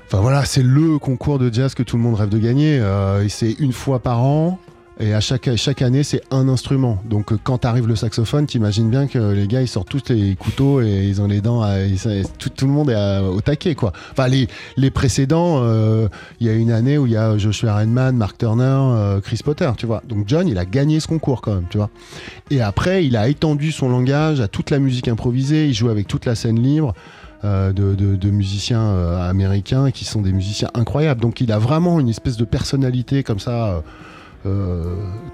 [0.06, 2.78] Enfin voilà, c'est le concours de jazz que tout le monde rêve de gagner.
[2.80, 4.58] Euh, et c'est une fois par an.
[5.02, 6.98] Et à chaque, année, c'est un instrument.
[7.06, 10.36] Donc, euh, quand arrive le saxophone, t'imagines bien que les gars, ils sortent tous les
[10.36, 11.62] couteaux et ils ont les dents.
[12.38, 13.94] tout, le monde est au taquet, quoi.
[14.12, 16.08] Enfin, les, précédents, euh,
[16.38, 19.40] il y a une année où il y a Joshua Redman, Mark Turner, euh, Chris
[19.42, 20.02] Potter, tu vois.
[20.06, 21.88] Donc, John, il a gagné ce concours quand même, tu vois.
[22.50, 25.66] Et après, il a étendu son langage à toute la musique improvisée.
[25.66, 26.92] Il joue avec toute la scène libre.
[27.42, 31.22] de, musiciens américains qui sont des musiciens incroyables.
[31.22, 33.82] Donc il a vraiment une espèce de personnalité comme ça,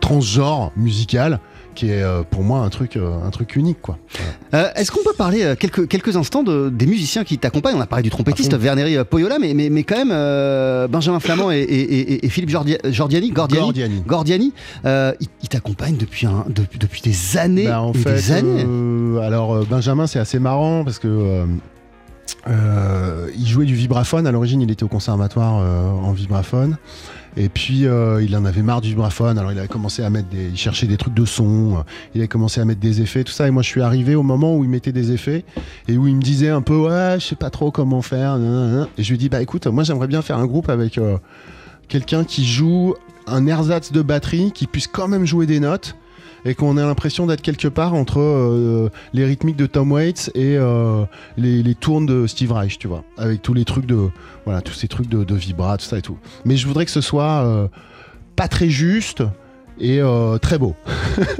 [0.00, 1.40] transgenre musical,
[1.74, 3.78] qui est euh, pour moi un truc, euh, un truc unique.
[3.82, 3.98] Quoi.
[4.54, 7.76] Euh, Est-ce qu'on peut parler euh, quelques, quelques instants de, des musiciens qui t'accompagnent?
[7.76, 8.54] On a parlé du trompettiste.
[8.54, 12.28] Verneri euh, Poyola, mais, mais, mais quand même euh, Benjamin Flamand et, et- et- et
[12.30, 14.02] Philippe Jordi- Jordiani, Gordiani, Gordiani.
[14.06, 14.52] Gordiani,
[14.86, 18.64] euh, ils, ils t'accompagnent depuis, un, depuis, depuis des années Bah, en fait, des années.
[18.66, 21.44] euh, alors euh, Benjamin, c'est assez marrant parce que euh,
[22.48, 24.26] euh, il jouait du vibraphone.
[24.26, 26.76] À l'origine, il était au conservatoire euh, en vibraphone.
[27.38, 29.36] Et puis, euh, il en avait marre du vibraphone.
[29.38, 30.48] Alors, il a commencé à mettre des.
[30.48, 31.76] Il cherchait des trucs de son.
[31.76, 31.80] euh,
[32.14, 33.46] Il a commencé à mettre des effets, tout ça.
[33.46, 35.44] Et moi, je suis arrivé au moment où il mettait des effets
[35.86, 38.38] et où il me disait un peu Ouais, je sais pas trop comment faire.
[38.96, 41.18] Et je lui dit Bah écoute, moi, j'aimerais bien faire un groupe avec euh,
[41.88, 42.94] quelqu'un qui joue
[43.26, 45.94] un ersatz de batterie qui puisse quand même jouer des notes
[46.44, 50.56] et qu'on ait l'impression d'être quelque part entre euh, les rythmiques de Tom Waits et
[50.56, 51.04] euh,
[51.36, 54.08] les, les tournes de Steve Reich, tu vois, avec tous les trucs de
[54.44, 56.18] voilà, tous ces trucs de, de vibra, tout ça et tout.
[56.44, 57.68] Mais je voudrais que ce soit euh,
[58.36, 59.22] pas très juste
[59.80, 60.74] et euh, très beau.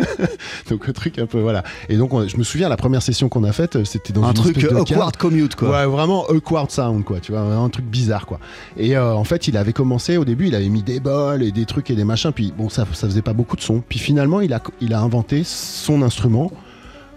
[0.71, 1.63] donc un truc un peu voilà.
[1.89, 4.29] Et donc on- je me souviens la première session qu'on a faite, c'était dans un
[4.29, 5.71] une truc de euh, awkward commute, quoi.
[5.71, 7.21] Ouais, vraiment awkward sound, quoi.
[7.21, 8.39] Tu vois, un truc bizarre, quoi.
[8.77, 11.53] Et euh, en fait, il avait commencé au début, il avait mis des bols et
[11.53, 12.33] des trucs et des machins.
[12.33, 13.83] Puis bon, ça, ça faisait pas beaucoup de son.
[13.87, 16.51] Puis finalement, il a, il a inventé son instrument.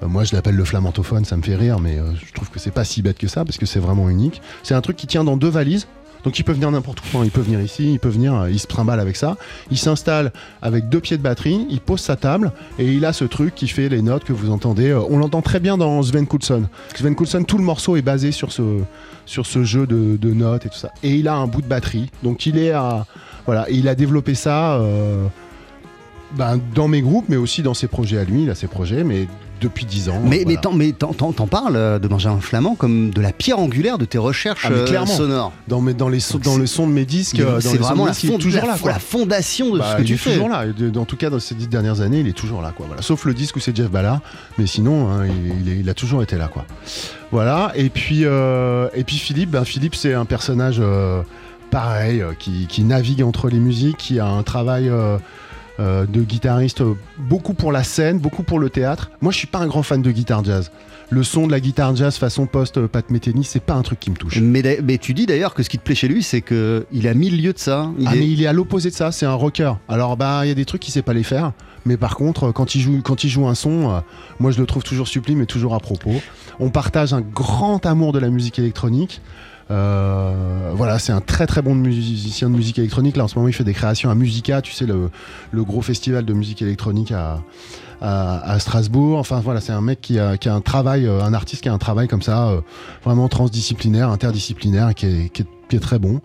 [0.01, 2.59] Euh, moi, je l'appelle le flamantophone, ça me fait rire, mais euh, je trouve que
[2.59, 4.41] c'est pas si bête que ça parce que c'est vraiment unique.
[4.63, 5.87] C'est un truc qui tient dans deux valises.
[6.23, 7.21] Donc il peut venir n'importe où, hein.
[7.23, 9.37] il peut venir ici, il peut venir, euh, il se trimballe avec ça,
[9.71, 13.25] il s'installe avec deux pieds de batterie, il pose sa table et il a ce
[13.25, 14.89] truc qui fait les notes que vous entendez.
[14.89, 16.63] Euh, on l'entend très bien dans Sven Coulson.
[16.95, 18.83] Sven Coulson, tout le morceau est basé sur ce,
[19.63, 20.91] jeu de, notes et tout ça.
[21.03, 23.05] Et il a un bout de batterie, donc il est à
[23.45, 25.25] voilà, il a développé ça euh,
[26.33, 28.43] ben, dans mes groupes, mais aussi dans ses projets à lui.
[28.43, 29.27] Il a ses projets, mais
[29.59, 30.21] depuis 10 ans.
[30.23, 30.61] Mais, mais voilà.
[30.61, 31.13] t'en- mais t'en-
[31.47, 34.85] parles euh, de Benjamin Flamand comme de la pierre angulaire de tes recherches Ah, euh,
[34.85, 35.07] clairement.
[35.07, 35.53] sonores.
[35.67, 38.37] dans, mes, dans, les, dans le son de mes disques, euh, C'est vraiment la, fond-
[38.37, 38.77] toujours la- là.
[38.81, 38.91] quoi.
[38.91, 40.31] la fondation de Bah, ce que il tu est fais.
[40.33, 40.63] toujours là.
[40.97, 42.73] En tout cas, dans ces dix dernières années, il est toujours là.
[42.75, 42.85] Quoi.
[42.87, 43.01] Voilà.
[43.01, 44.19] Sauf le disque où c'est Jeff Ballard.
[44.57, 46.47] Mais sinon, hein, il, il a toujours été là.
[46.47, 46.65] Quoi.
[47.31, 47.71] Voilà.
[47.75, 51.21] Et puis, euh, et puis Philippe, ben, Philippe, c'est un personnage euh,
[51.71, 54.89] pareil, qui, qui navigue entre les musiques, qui a un travail.
[54.89, 55.17] euh,
[55.79, 59.09] euh, de guitariste euh, beaucoup pour la scène, beaucoup pour le théâtre.
[59.21, 60.71] Moi, je suis pas un grand fan de guitare jazz.
[61.11, 64.11] Le son de la guitare jazz façon post Pat Metheny, c'est pas un truc qui
[64.11, 64.39] me touche.
[64.41, 67.15] Mais, tu dis d'ailleurs que ce qui te plaît chez lui, c'est que il a
[67.15, 67.89] mille lieux de ça.
[67.97, 69.73] Il ah est- mais il est à l'opposé de ça, c'est un rocker.
[69.87, 71.53] Alors bah il y a des trucs qu'il sait pas les faire,
[71.85, 73.99] mais par contre euh, quand il joue quand il joue un son, euh,
[74.39, 76.13] moi je le trouve toujours sublime et toujours à propos.
[76.59, 79.19] On partage un grand amour de la musique électronique.
[79.71, 83.17] Euh, voilà, c'est un très très bon musicien de musique électronique.
[83.17, 85.09] Là en ce moment il fait des créations à Musica, tu sais le,
[85.63, 87.39] gros festival de musique électronique à,
[88.59, 89.19] Strasbourg.
[89.19, 91.69] Enfin voilà, c'est un mec qui a, qui a un travail, euh, un artiste qui
[91.69, 92.61] a un travail comme ça, euh,
[93.03, 96.19] vraiment transdisciplinaire, interdisciplinaire, qui est, très bon.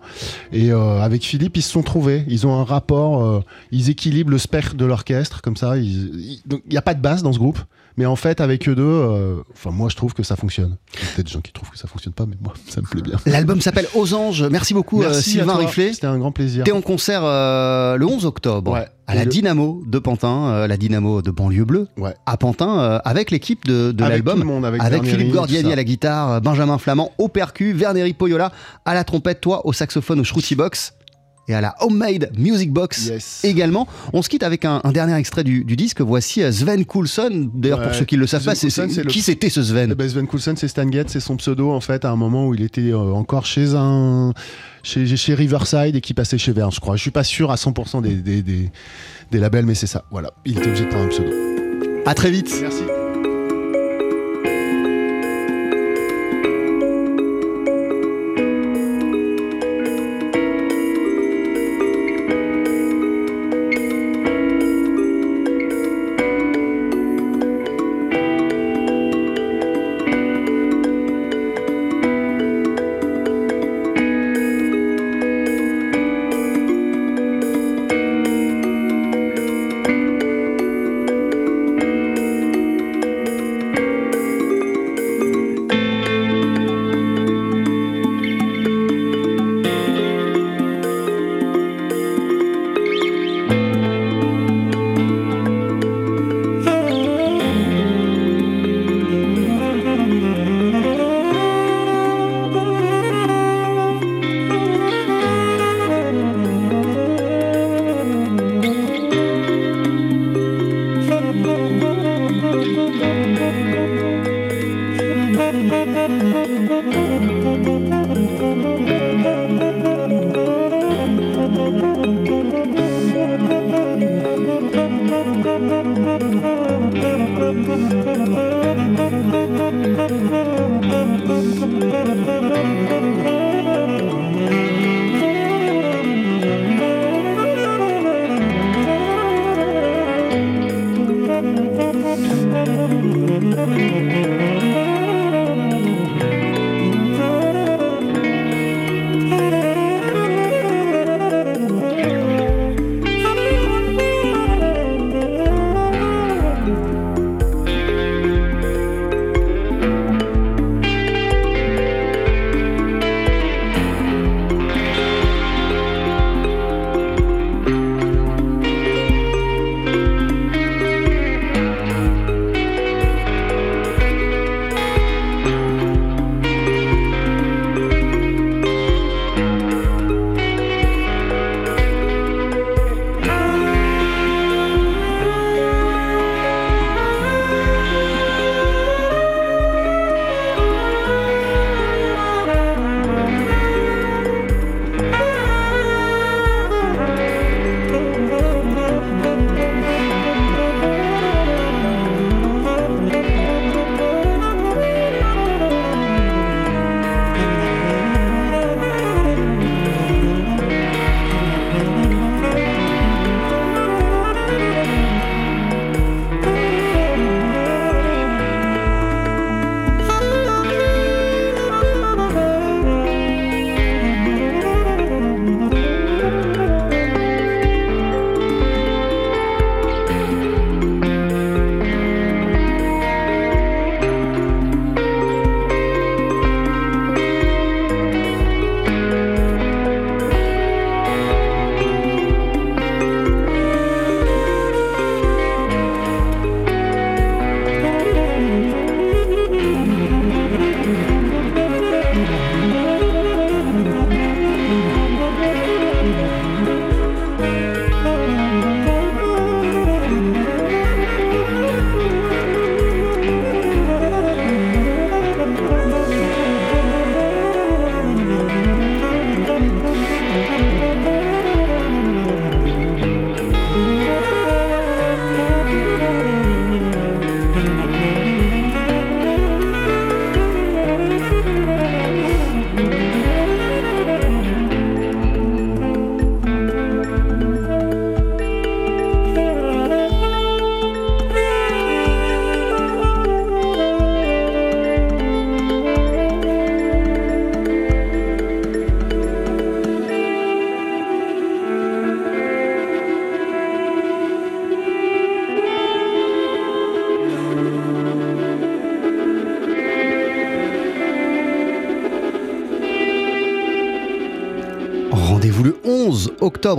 [0.51, 2.25] Et avec Philippe, ils se sont trouvés.
[2.27, 5.77] Ils ont un rapport, ils équilibrent le spectre de l'orchestre, comme ça.
[5.77, 7.59] Il n'y a pas de basse dans ce groupe.
[7.97, 10.75] Mais en fait, avec eux deux, euh, enfin moi je trouve que ça fonctionne.
[10.95, 12.81] Il y a peut-être des gens qui trouvent que ça fonctionne pas, mais moi ça
[12.81, 13.17] me plaît bien.
[13.25, 14.43] L'album s'appelle Aux Anges.
[14.51, 15.55] Merci beaucoup euh, Merci Sylvain.
[15.55, 15.93] Riflet.
[15.93, 16.63] C'était un grand plaisir.
[16.65, 18.87] T'es en concert euh, le 11 octobre Ouais.
[19.07, 22.15] à la Dynamo de Pantin, euh, la Dynamo de banlieue bleue, Ouais.
[22.25, 24.65] à Pantin, euh, avec l'équipe de, l'album.
[24.65, 28.51] avec, Philippe Gordiani à la guitare, Benjamin Flamand au percu, Verneri Poyola
[28.83, 30.93] à la trompette, toi au saxophone, au shruti box
[31.47, 33.41] et à la homemade music box Yes.
[33.43, 33.87] également.
[34.13, 36.01] On se quitte avec un, un dernier extrait du, du disque.
[36.01, 37.49] Voici euh, Sven Coulson.
[37.53, 39.21] D'ailleurs, pour ceux qui ne le savent Sven pas, c'est, Coulson, c'est- c'est le- qui
[39.21, 39.89] c'était ce Sven?
[39.91, 42.47] Eh ben, Sven Coulson, c'est Stan Getz, c'est son pseudo en fait à un moment
[42.47, 44.33] où il était euh, encore chez un
[44.83, 46.95] chez, chez Riverside et qui passait chez Verne, je crois.
[46.95, 48.71] Je suis pas sûr à 100% des, des, des,
[49.31, 50.05] des labels, mais c'est ça.
[50.11, 51.29] Voilà, il était obligé de prendre un pseudo.
[52.05, 52.51] À très vite.
[52.61, 52.83] Merci.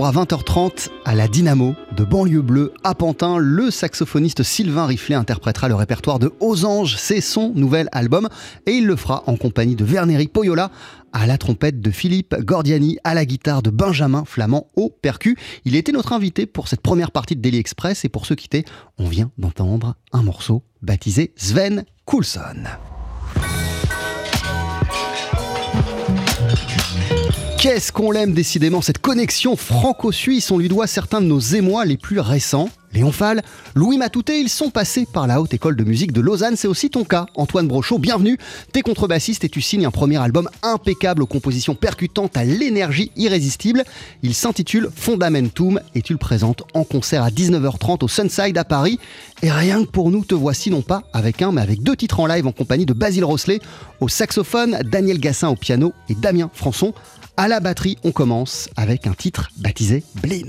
[0.05, 3.37] À 20h30 à la Dynamo de Banlieue Bleue à Pantin.
[3.37, 8.29] Le saxophoniste Sylvain Riflet interprétera le répertoire de Aux Anges, c'est son nouvel album
[8.65, 10.71] et il le fera en compagnie de Verneri Poyola
[11.13, 15.37] à la trompette de Philippe Gordiani, à la guitare de Benjamin Flamand au percu.
[15.65, 18.65] Il était notre invité pour cette première partie de Daily Express et pour se quitter,
[18.97, 22.65] on vient d'entendre un morceau baptisé Sven Coulson.
[27.67, 30.51] Qu'est-ce qu'on l'aime décidément, cette connexion franco-suisse?
[30.51, 32.69] On lui doit certains de nos émois les plus récents.
[32.93, 33.43] Léon Fall,
[33.75, 36.55] Louis Matouté, ils sont passés par la Haute École de Musique de Lausanne.
[36.55, 37.99] C'est aussi ton cas, Antoine Brochot.
[37.99, 38.37] Bienvenue.
[38.71, 43.83] T'es contrebassiste et tu signes un premier album impeccable aux compositions percutantes à l'énergie irrésistible.
[44.23, 48.97] Il s'intitule Fundamentum et tu le présentes en concert à 19h30 au Sunside à Paris.
[49.43, 52.21] Et rien que pour nous, te voici non pas avec un, mais avec deux titres
[52.21, 53.59] en live en compagnie de Basile Rosselet
[53.99, 56.93] au saxophone, Daniel Gassin au piano et Damien Françon
[57.37, 60.47] à la batterie, on commence avec un titre baptisé Blin.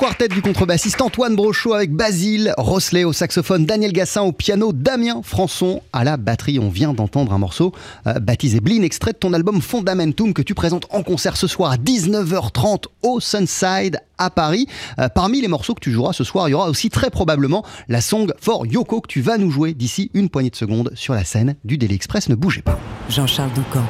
[0.00, 5.20] Quartet du contrebassiste Antoine Brochot avec Basile Rosselet au saxophone, Daniel Gassin au piano, Damien
[5.22, 6.58] Françon à la batterie.
[6.58, 7.74] On vient d'entendre un morceau
[8.06, 11.72] euh, baptisé Blin, extrait de ton album Fundamentum que tu présentes en concert ce soir
[11.72, 14.66] à 19h30 au Sunside à Paris.
[14.98, 17.62] Euh, parmi les morceaux que tu joueras ce soir, il y aura aussi très probablement
[17.88, 21.12] la song for Yoko que tu vas nous jouer d'ici une poignée de secondes sur
[21.12, 22.30] la scène du Daily Express.
[22.30, 22.80] Ne bougez pas.
[23.10, 23.84] Jean-Charles Doucan,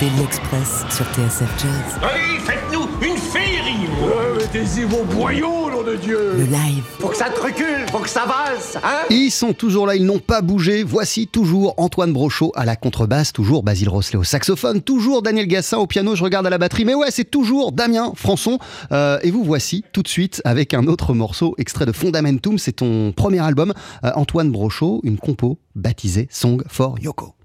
[0.00, 2.00] Daily Express sur TSF Jazz.
[2.00, 3.45] Allez, faites-nous une féerie
[4.46, 6.84] Mettez-y vos boyaux, nom de Dieu Le live.
[7.00, 10.04] Faut que ça te recule, faut que ça valse, hein Ils sont toujours là, ils
[10.04, 10.84] n'ont pas bougé.
[10.84, 15.78] Voici toujours Antoine Brochot à la contrebasse, toujours Basile Rosselet au saxophone, toujours Daniel Gassin
[15.78, 16.84] au piano, je regarde à la batterie.
[16.84, 18.60] Mais ouais, c'est toujours Damien Françon.
[18.92, 22.56] Euh, et vous voici tout de suite avec un autre morceau extrait de Fundamentum.
[22.56, 23.74] C'est ton premier album,
[24.04, 27.35] euh, Antoine Brochot, une compo baptisée Song for Yoko.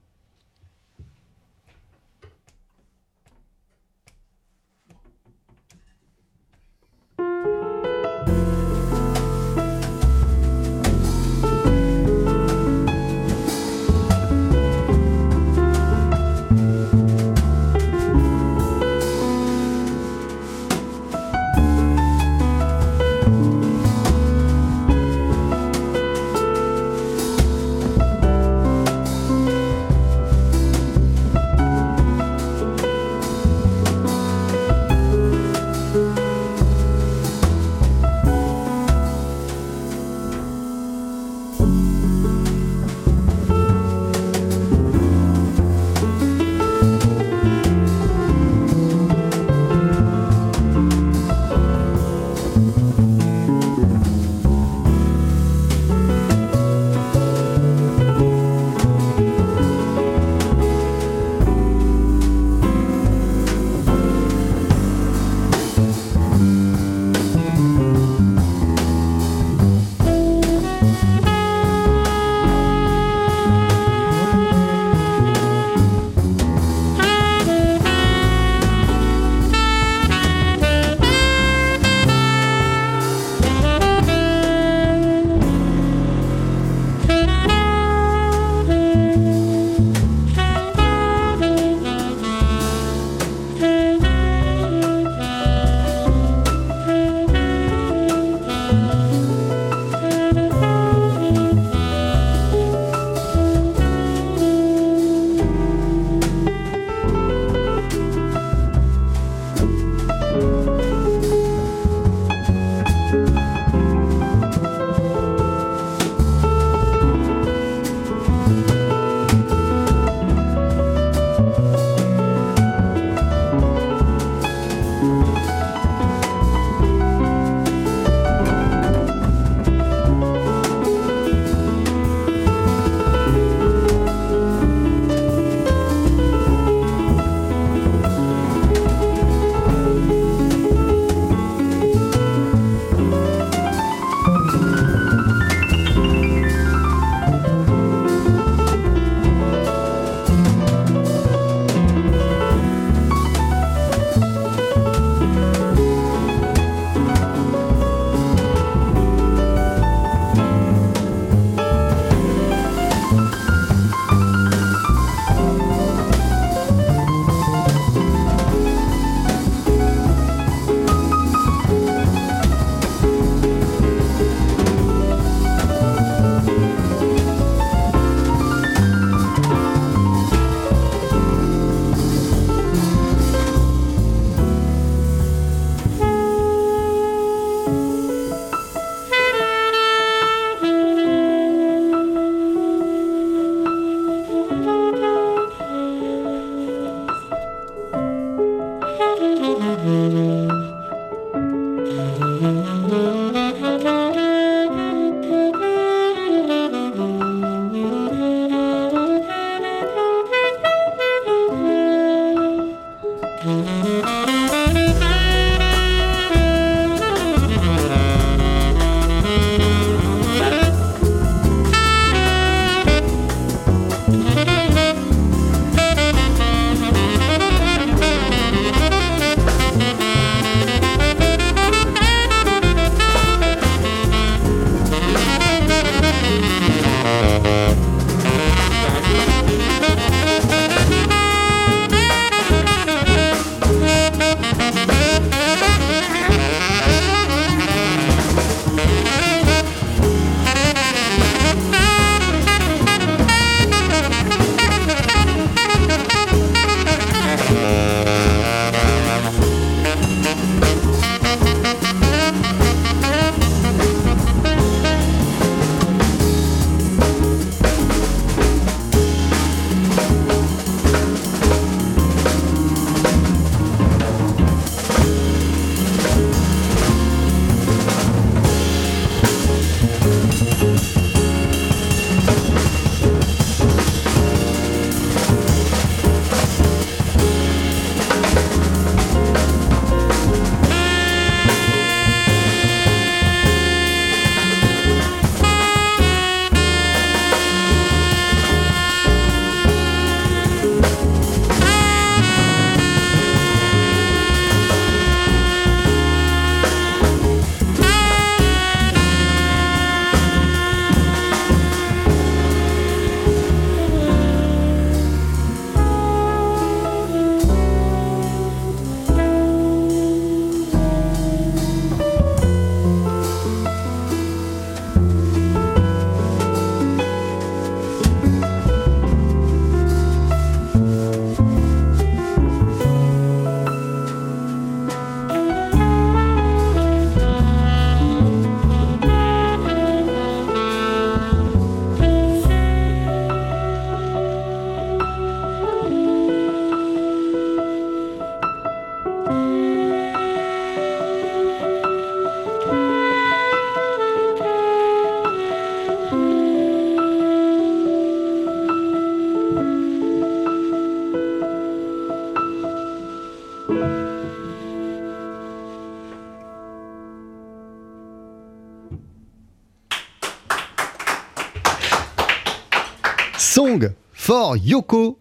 [374.63, 375.17] Yoko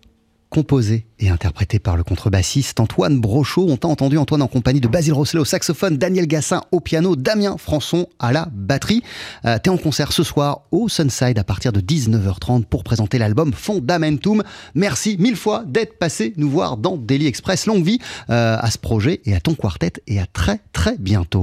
[0.51, 3.67] composé et interprété par le contrebassiste Antoine Brochot.
[3.69, 7.15] On t'a entendu Antoine en compagnie de Basile Rosselet au saxophone, Daniel Gassin au piano,
[7.15, 9.03] Damien Françon à la batterie.
[9.45, 13.53] Euh, T'es en concert ce soir au Sunside à partir de 19h30 pour présenter l'album
[13.53, 14.43] Fondamentum.
[14.75, 17.67] Merci mille fois d'être passé nous voir dans Daily Express.
[17.67, 21.39] Longue vie euh, à ce projet et à ton quartet et à très très bientôt.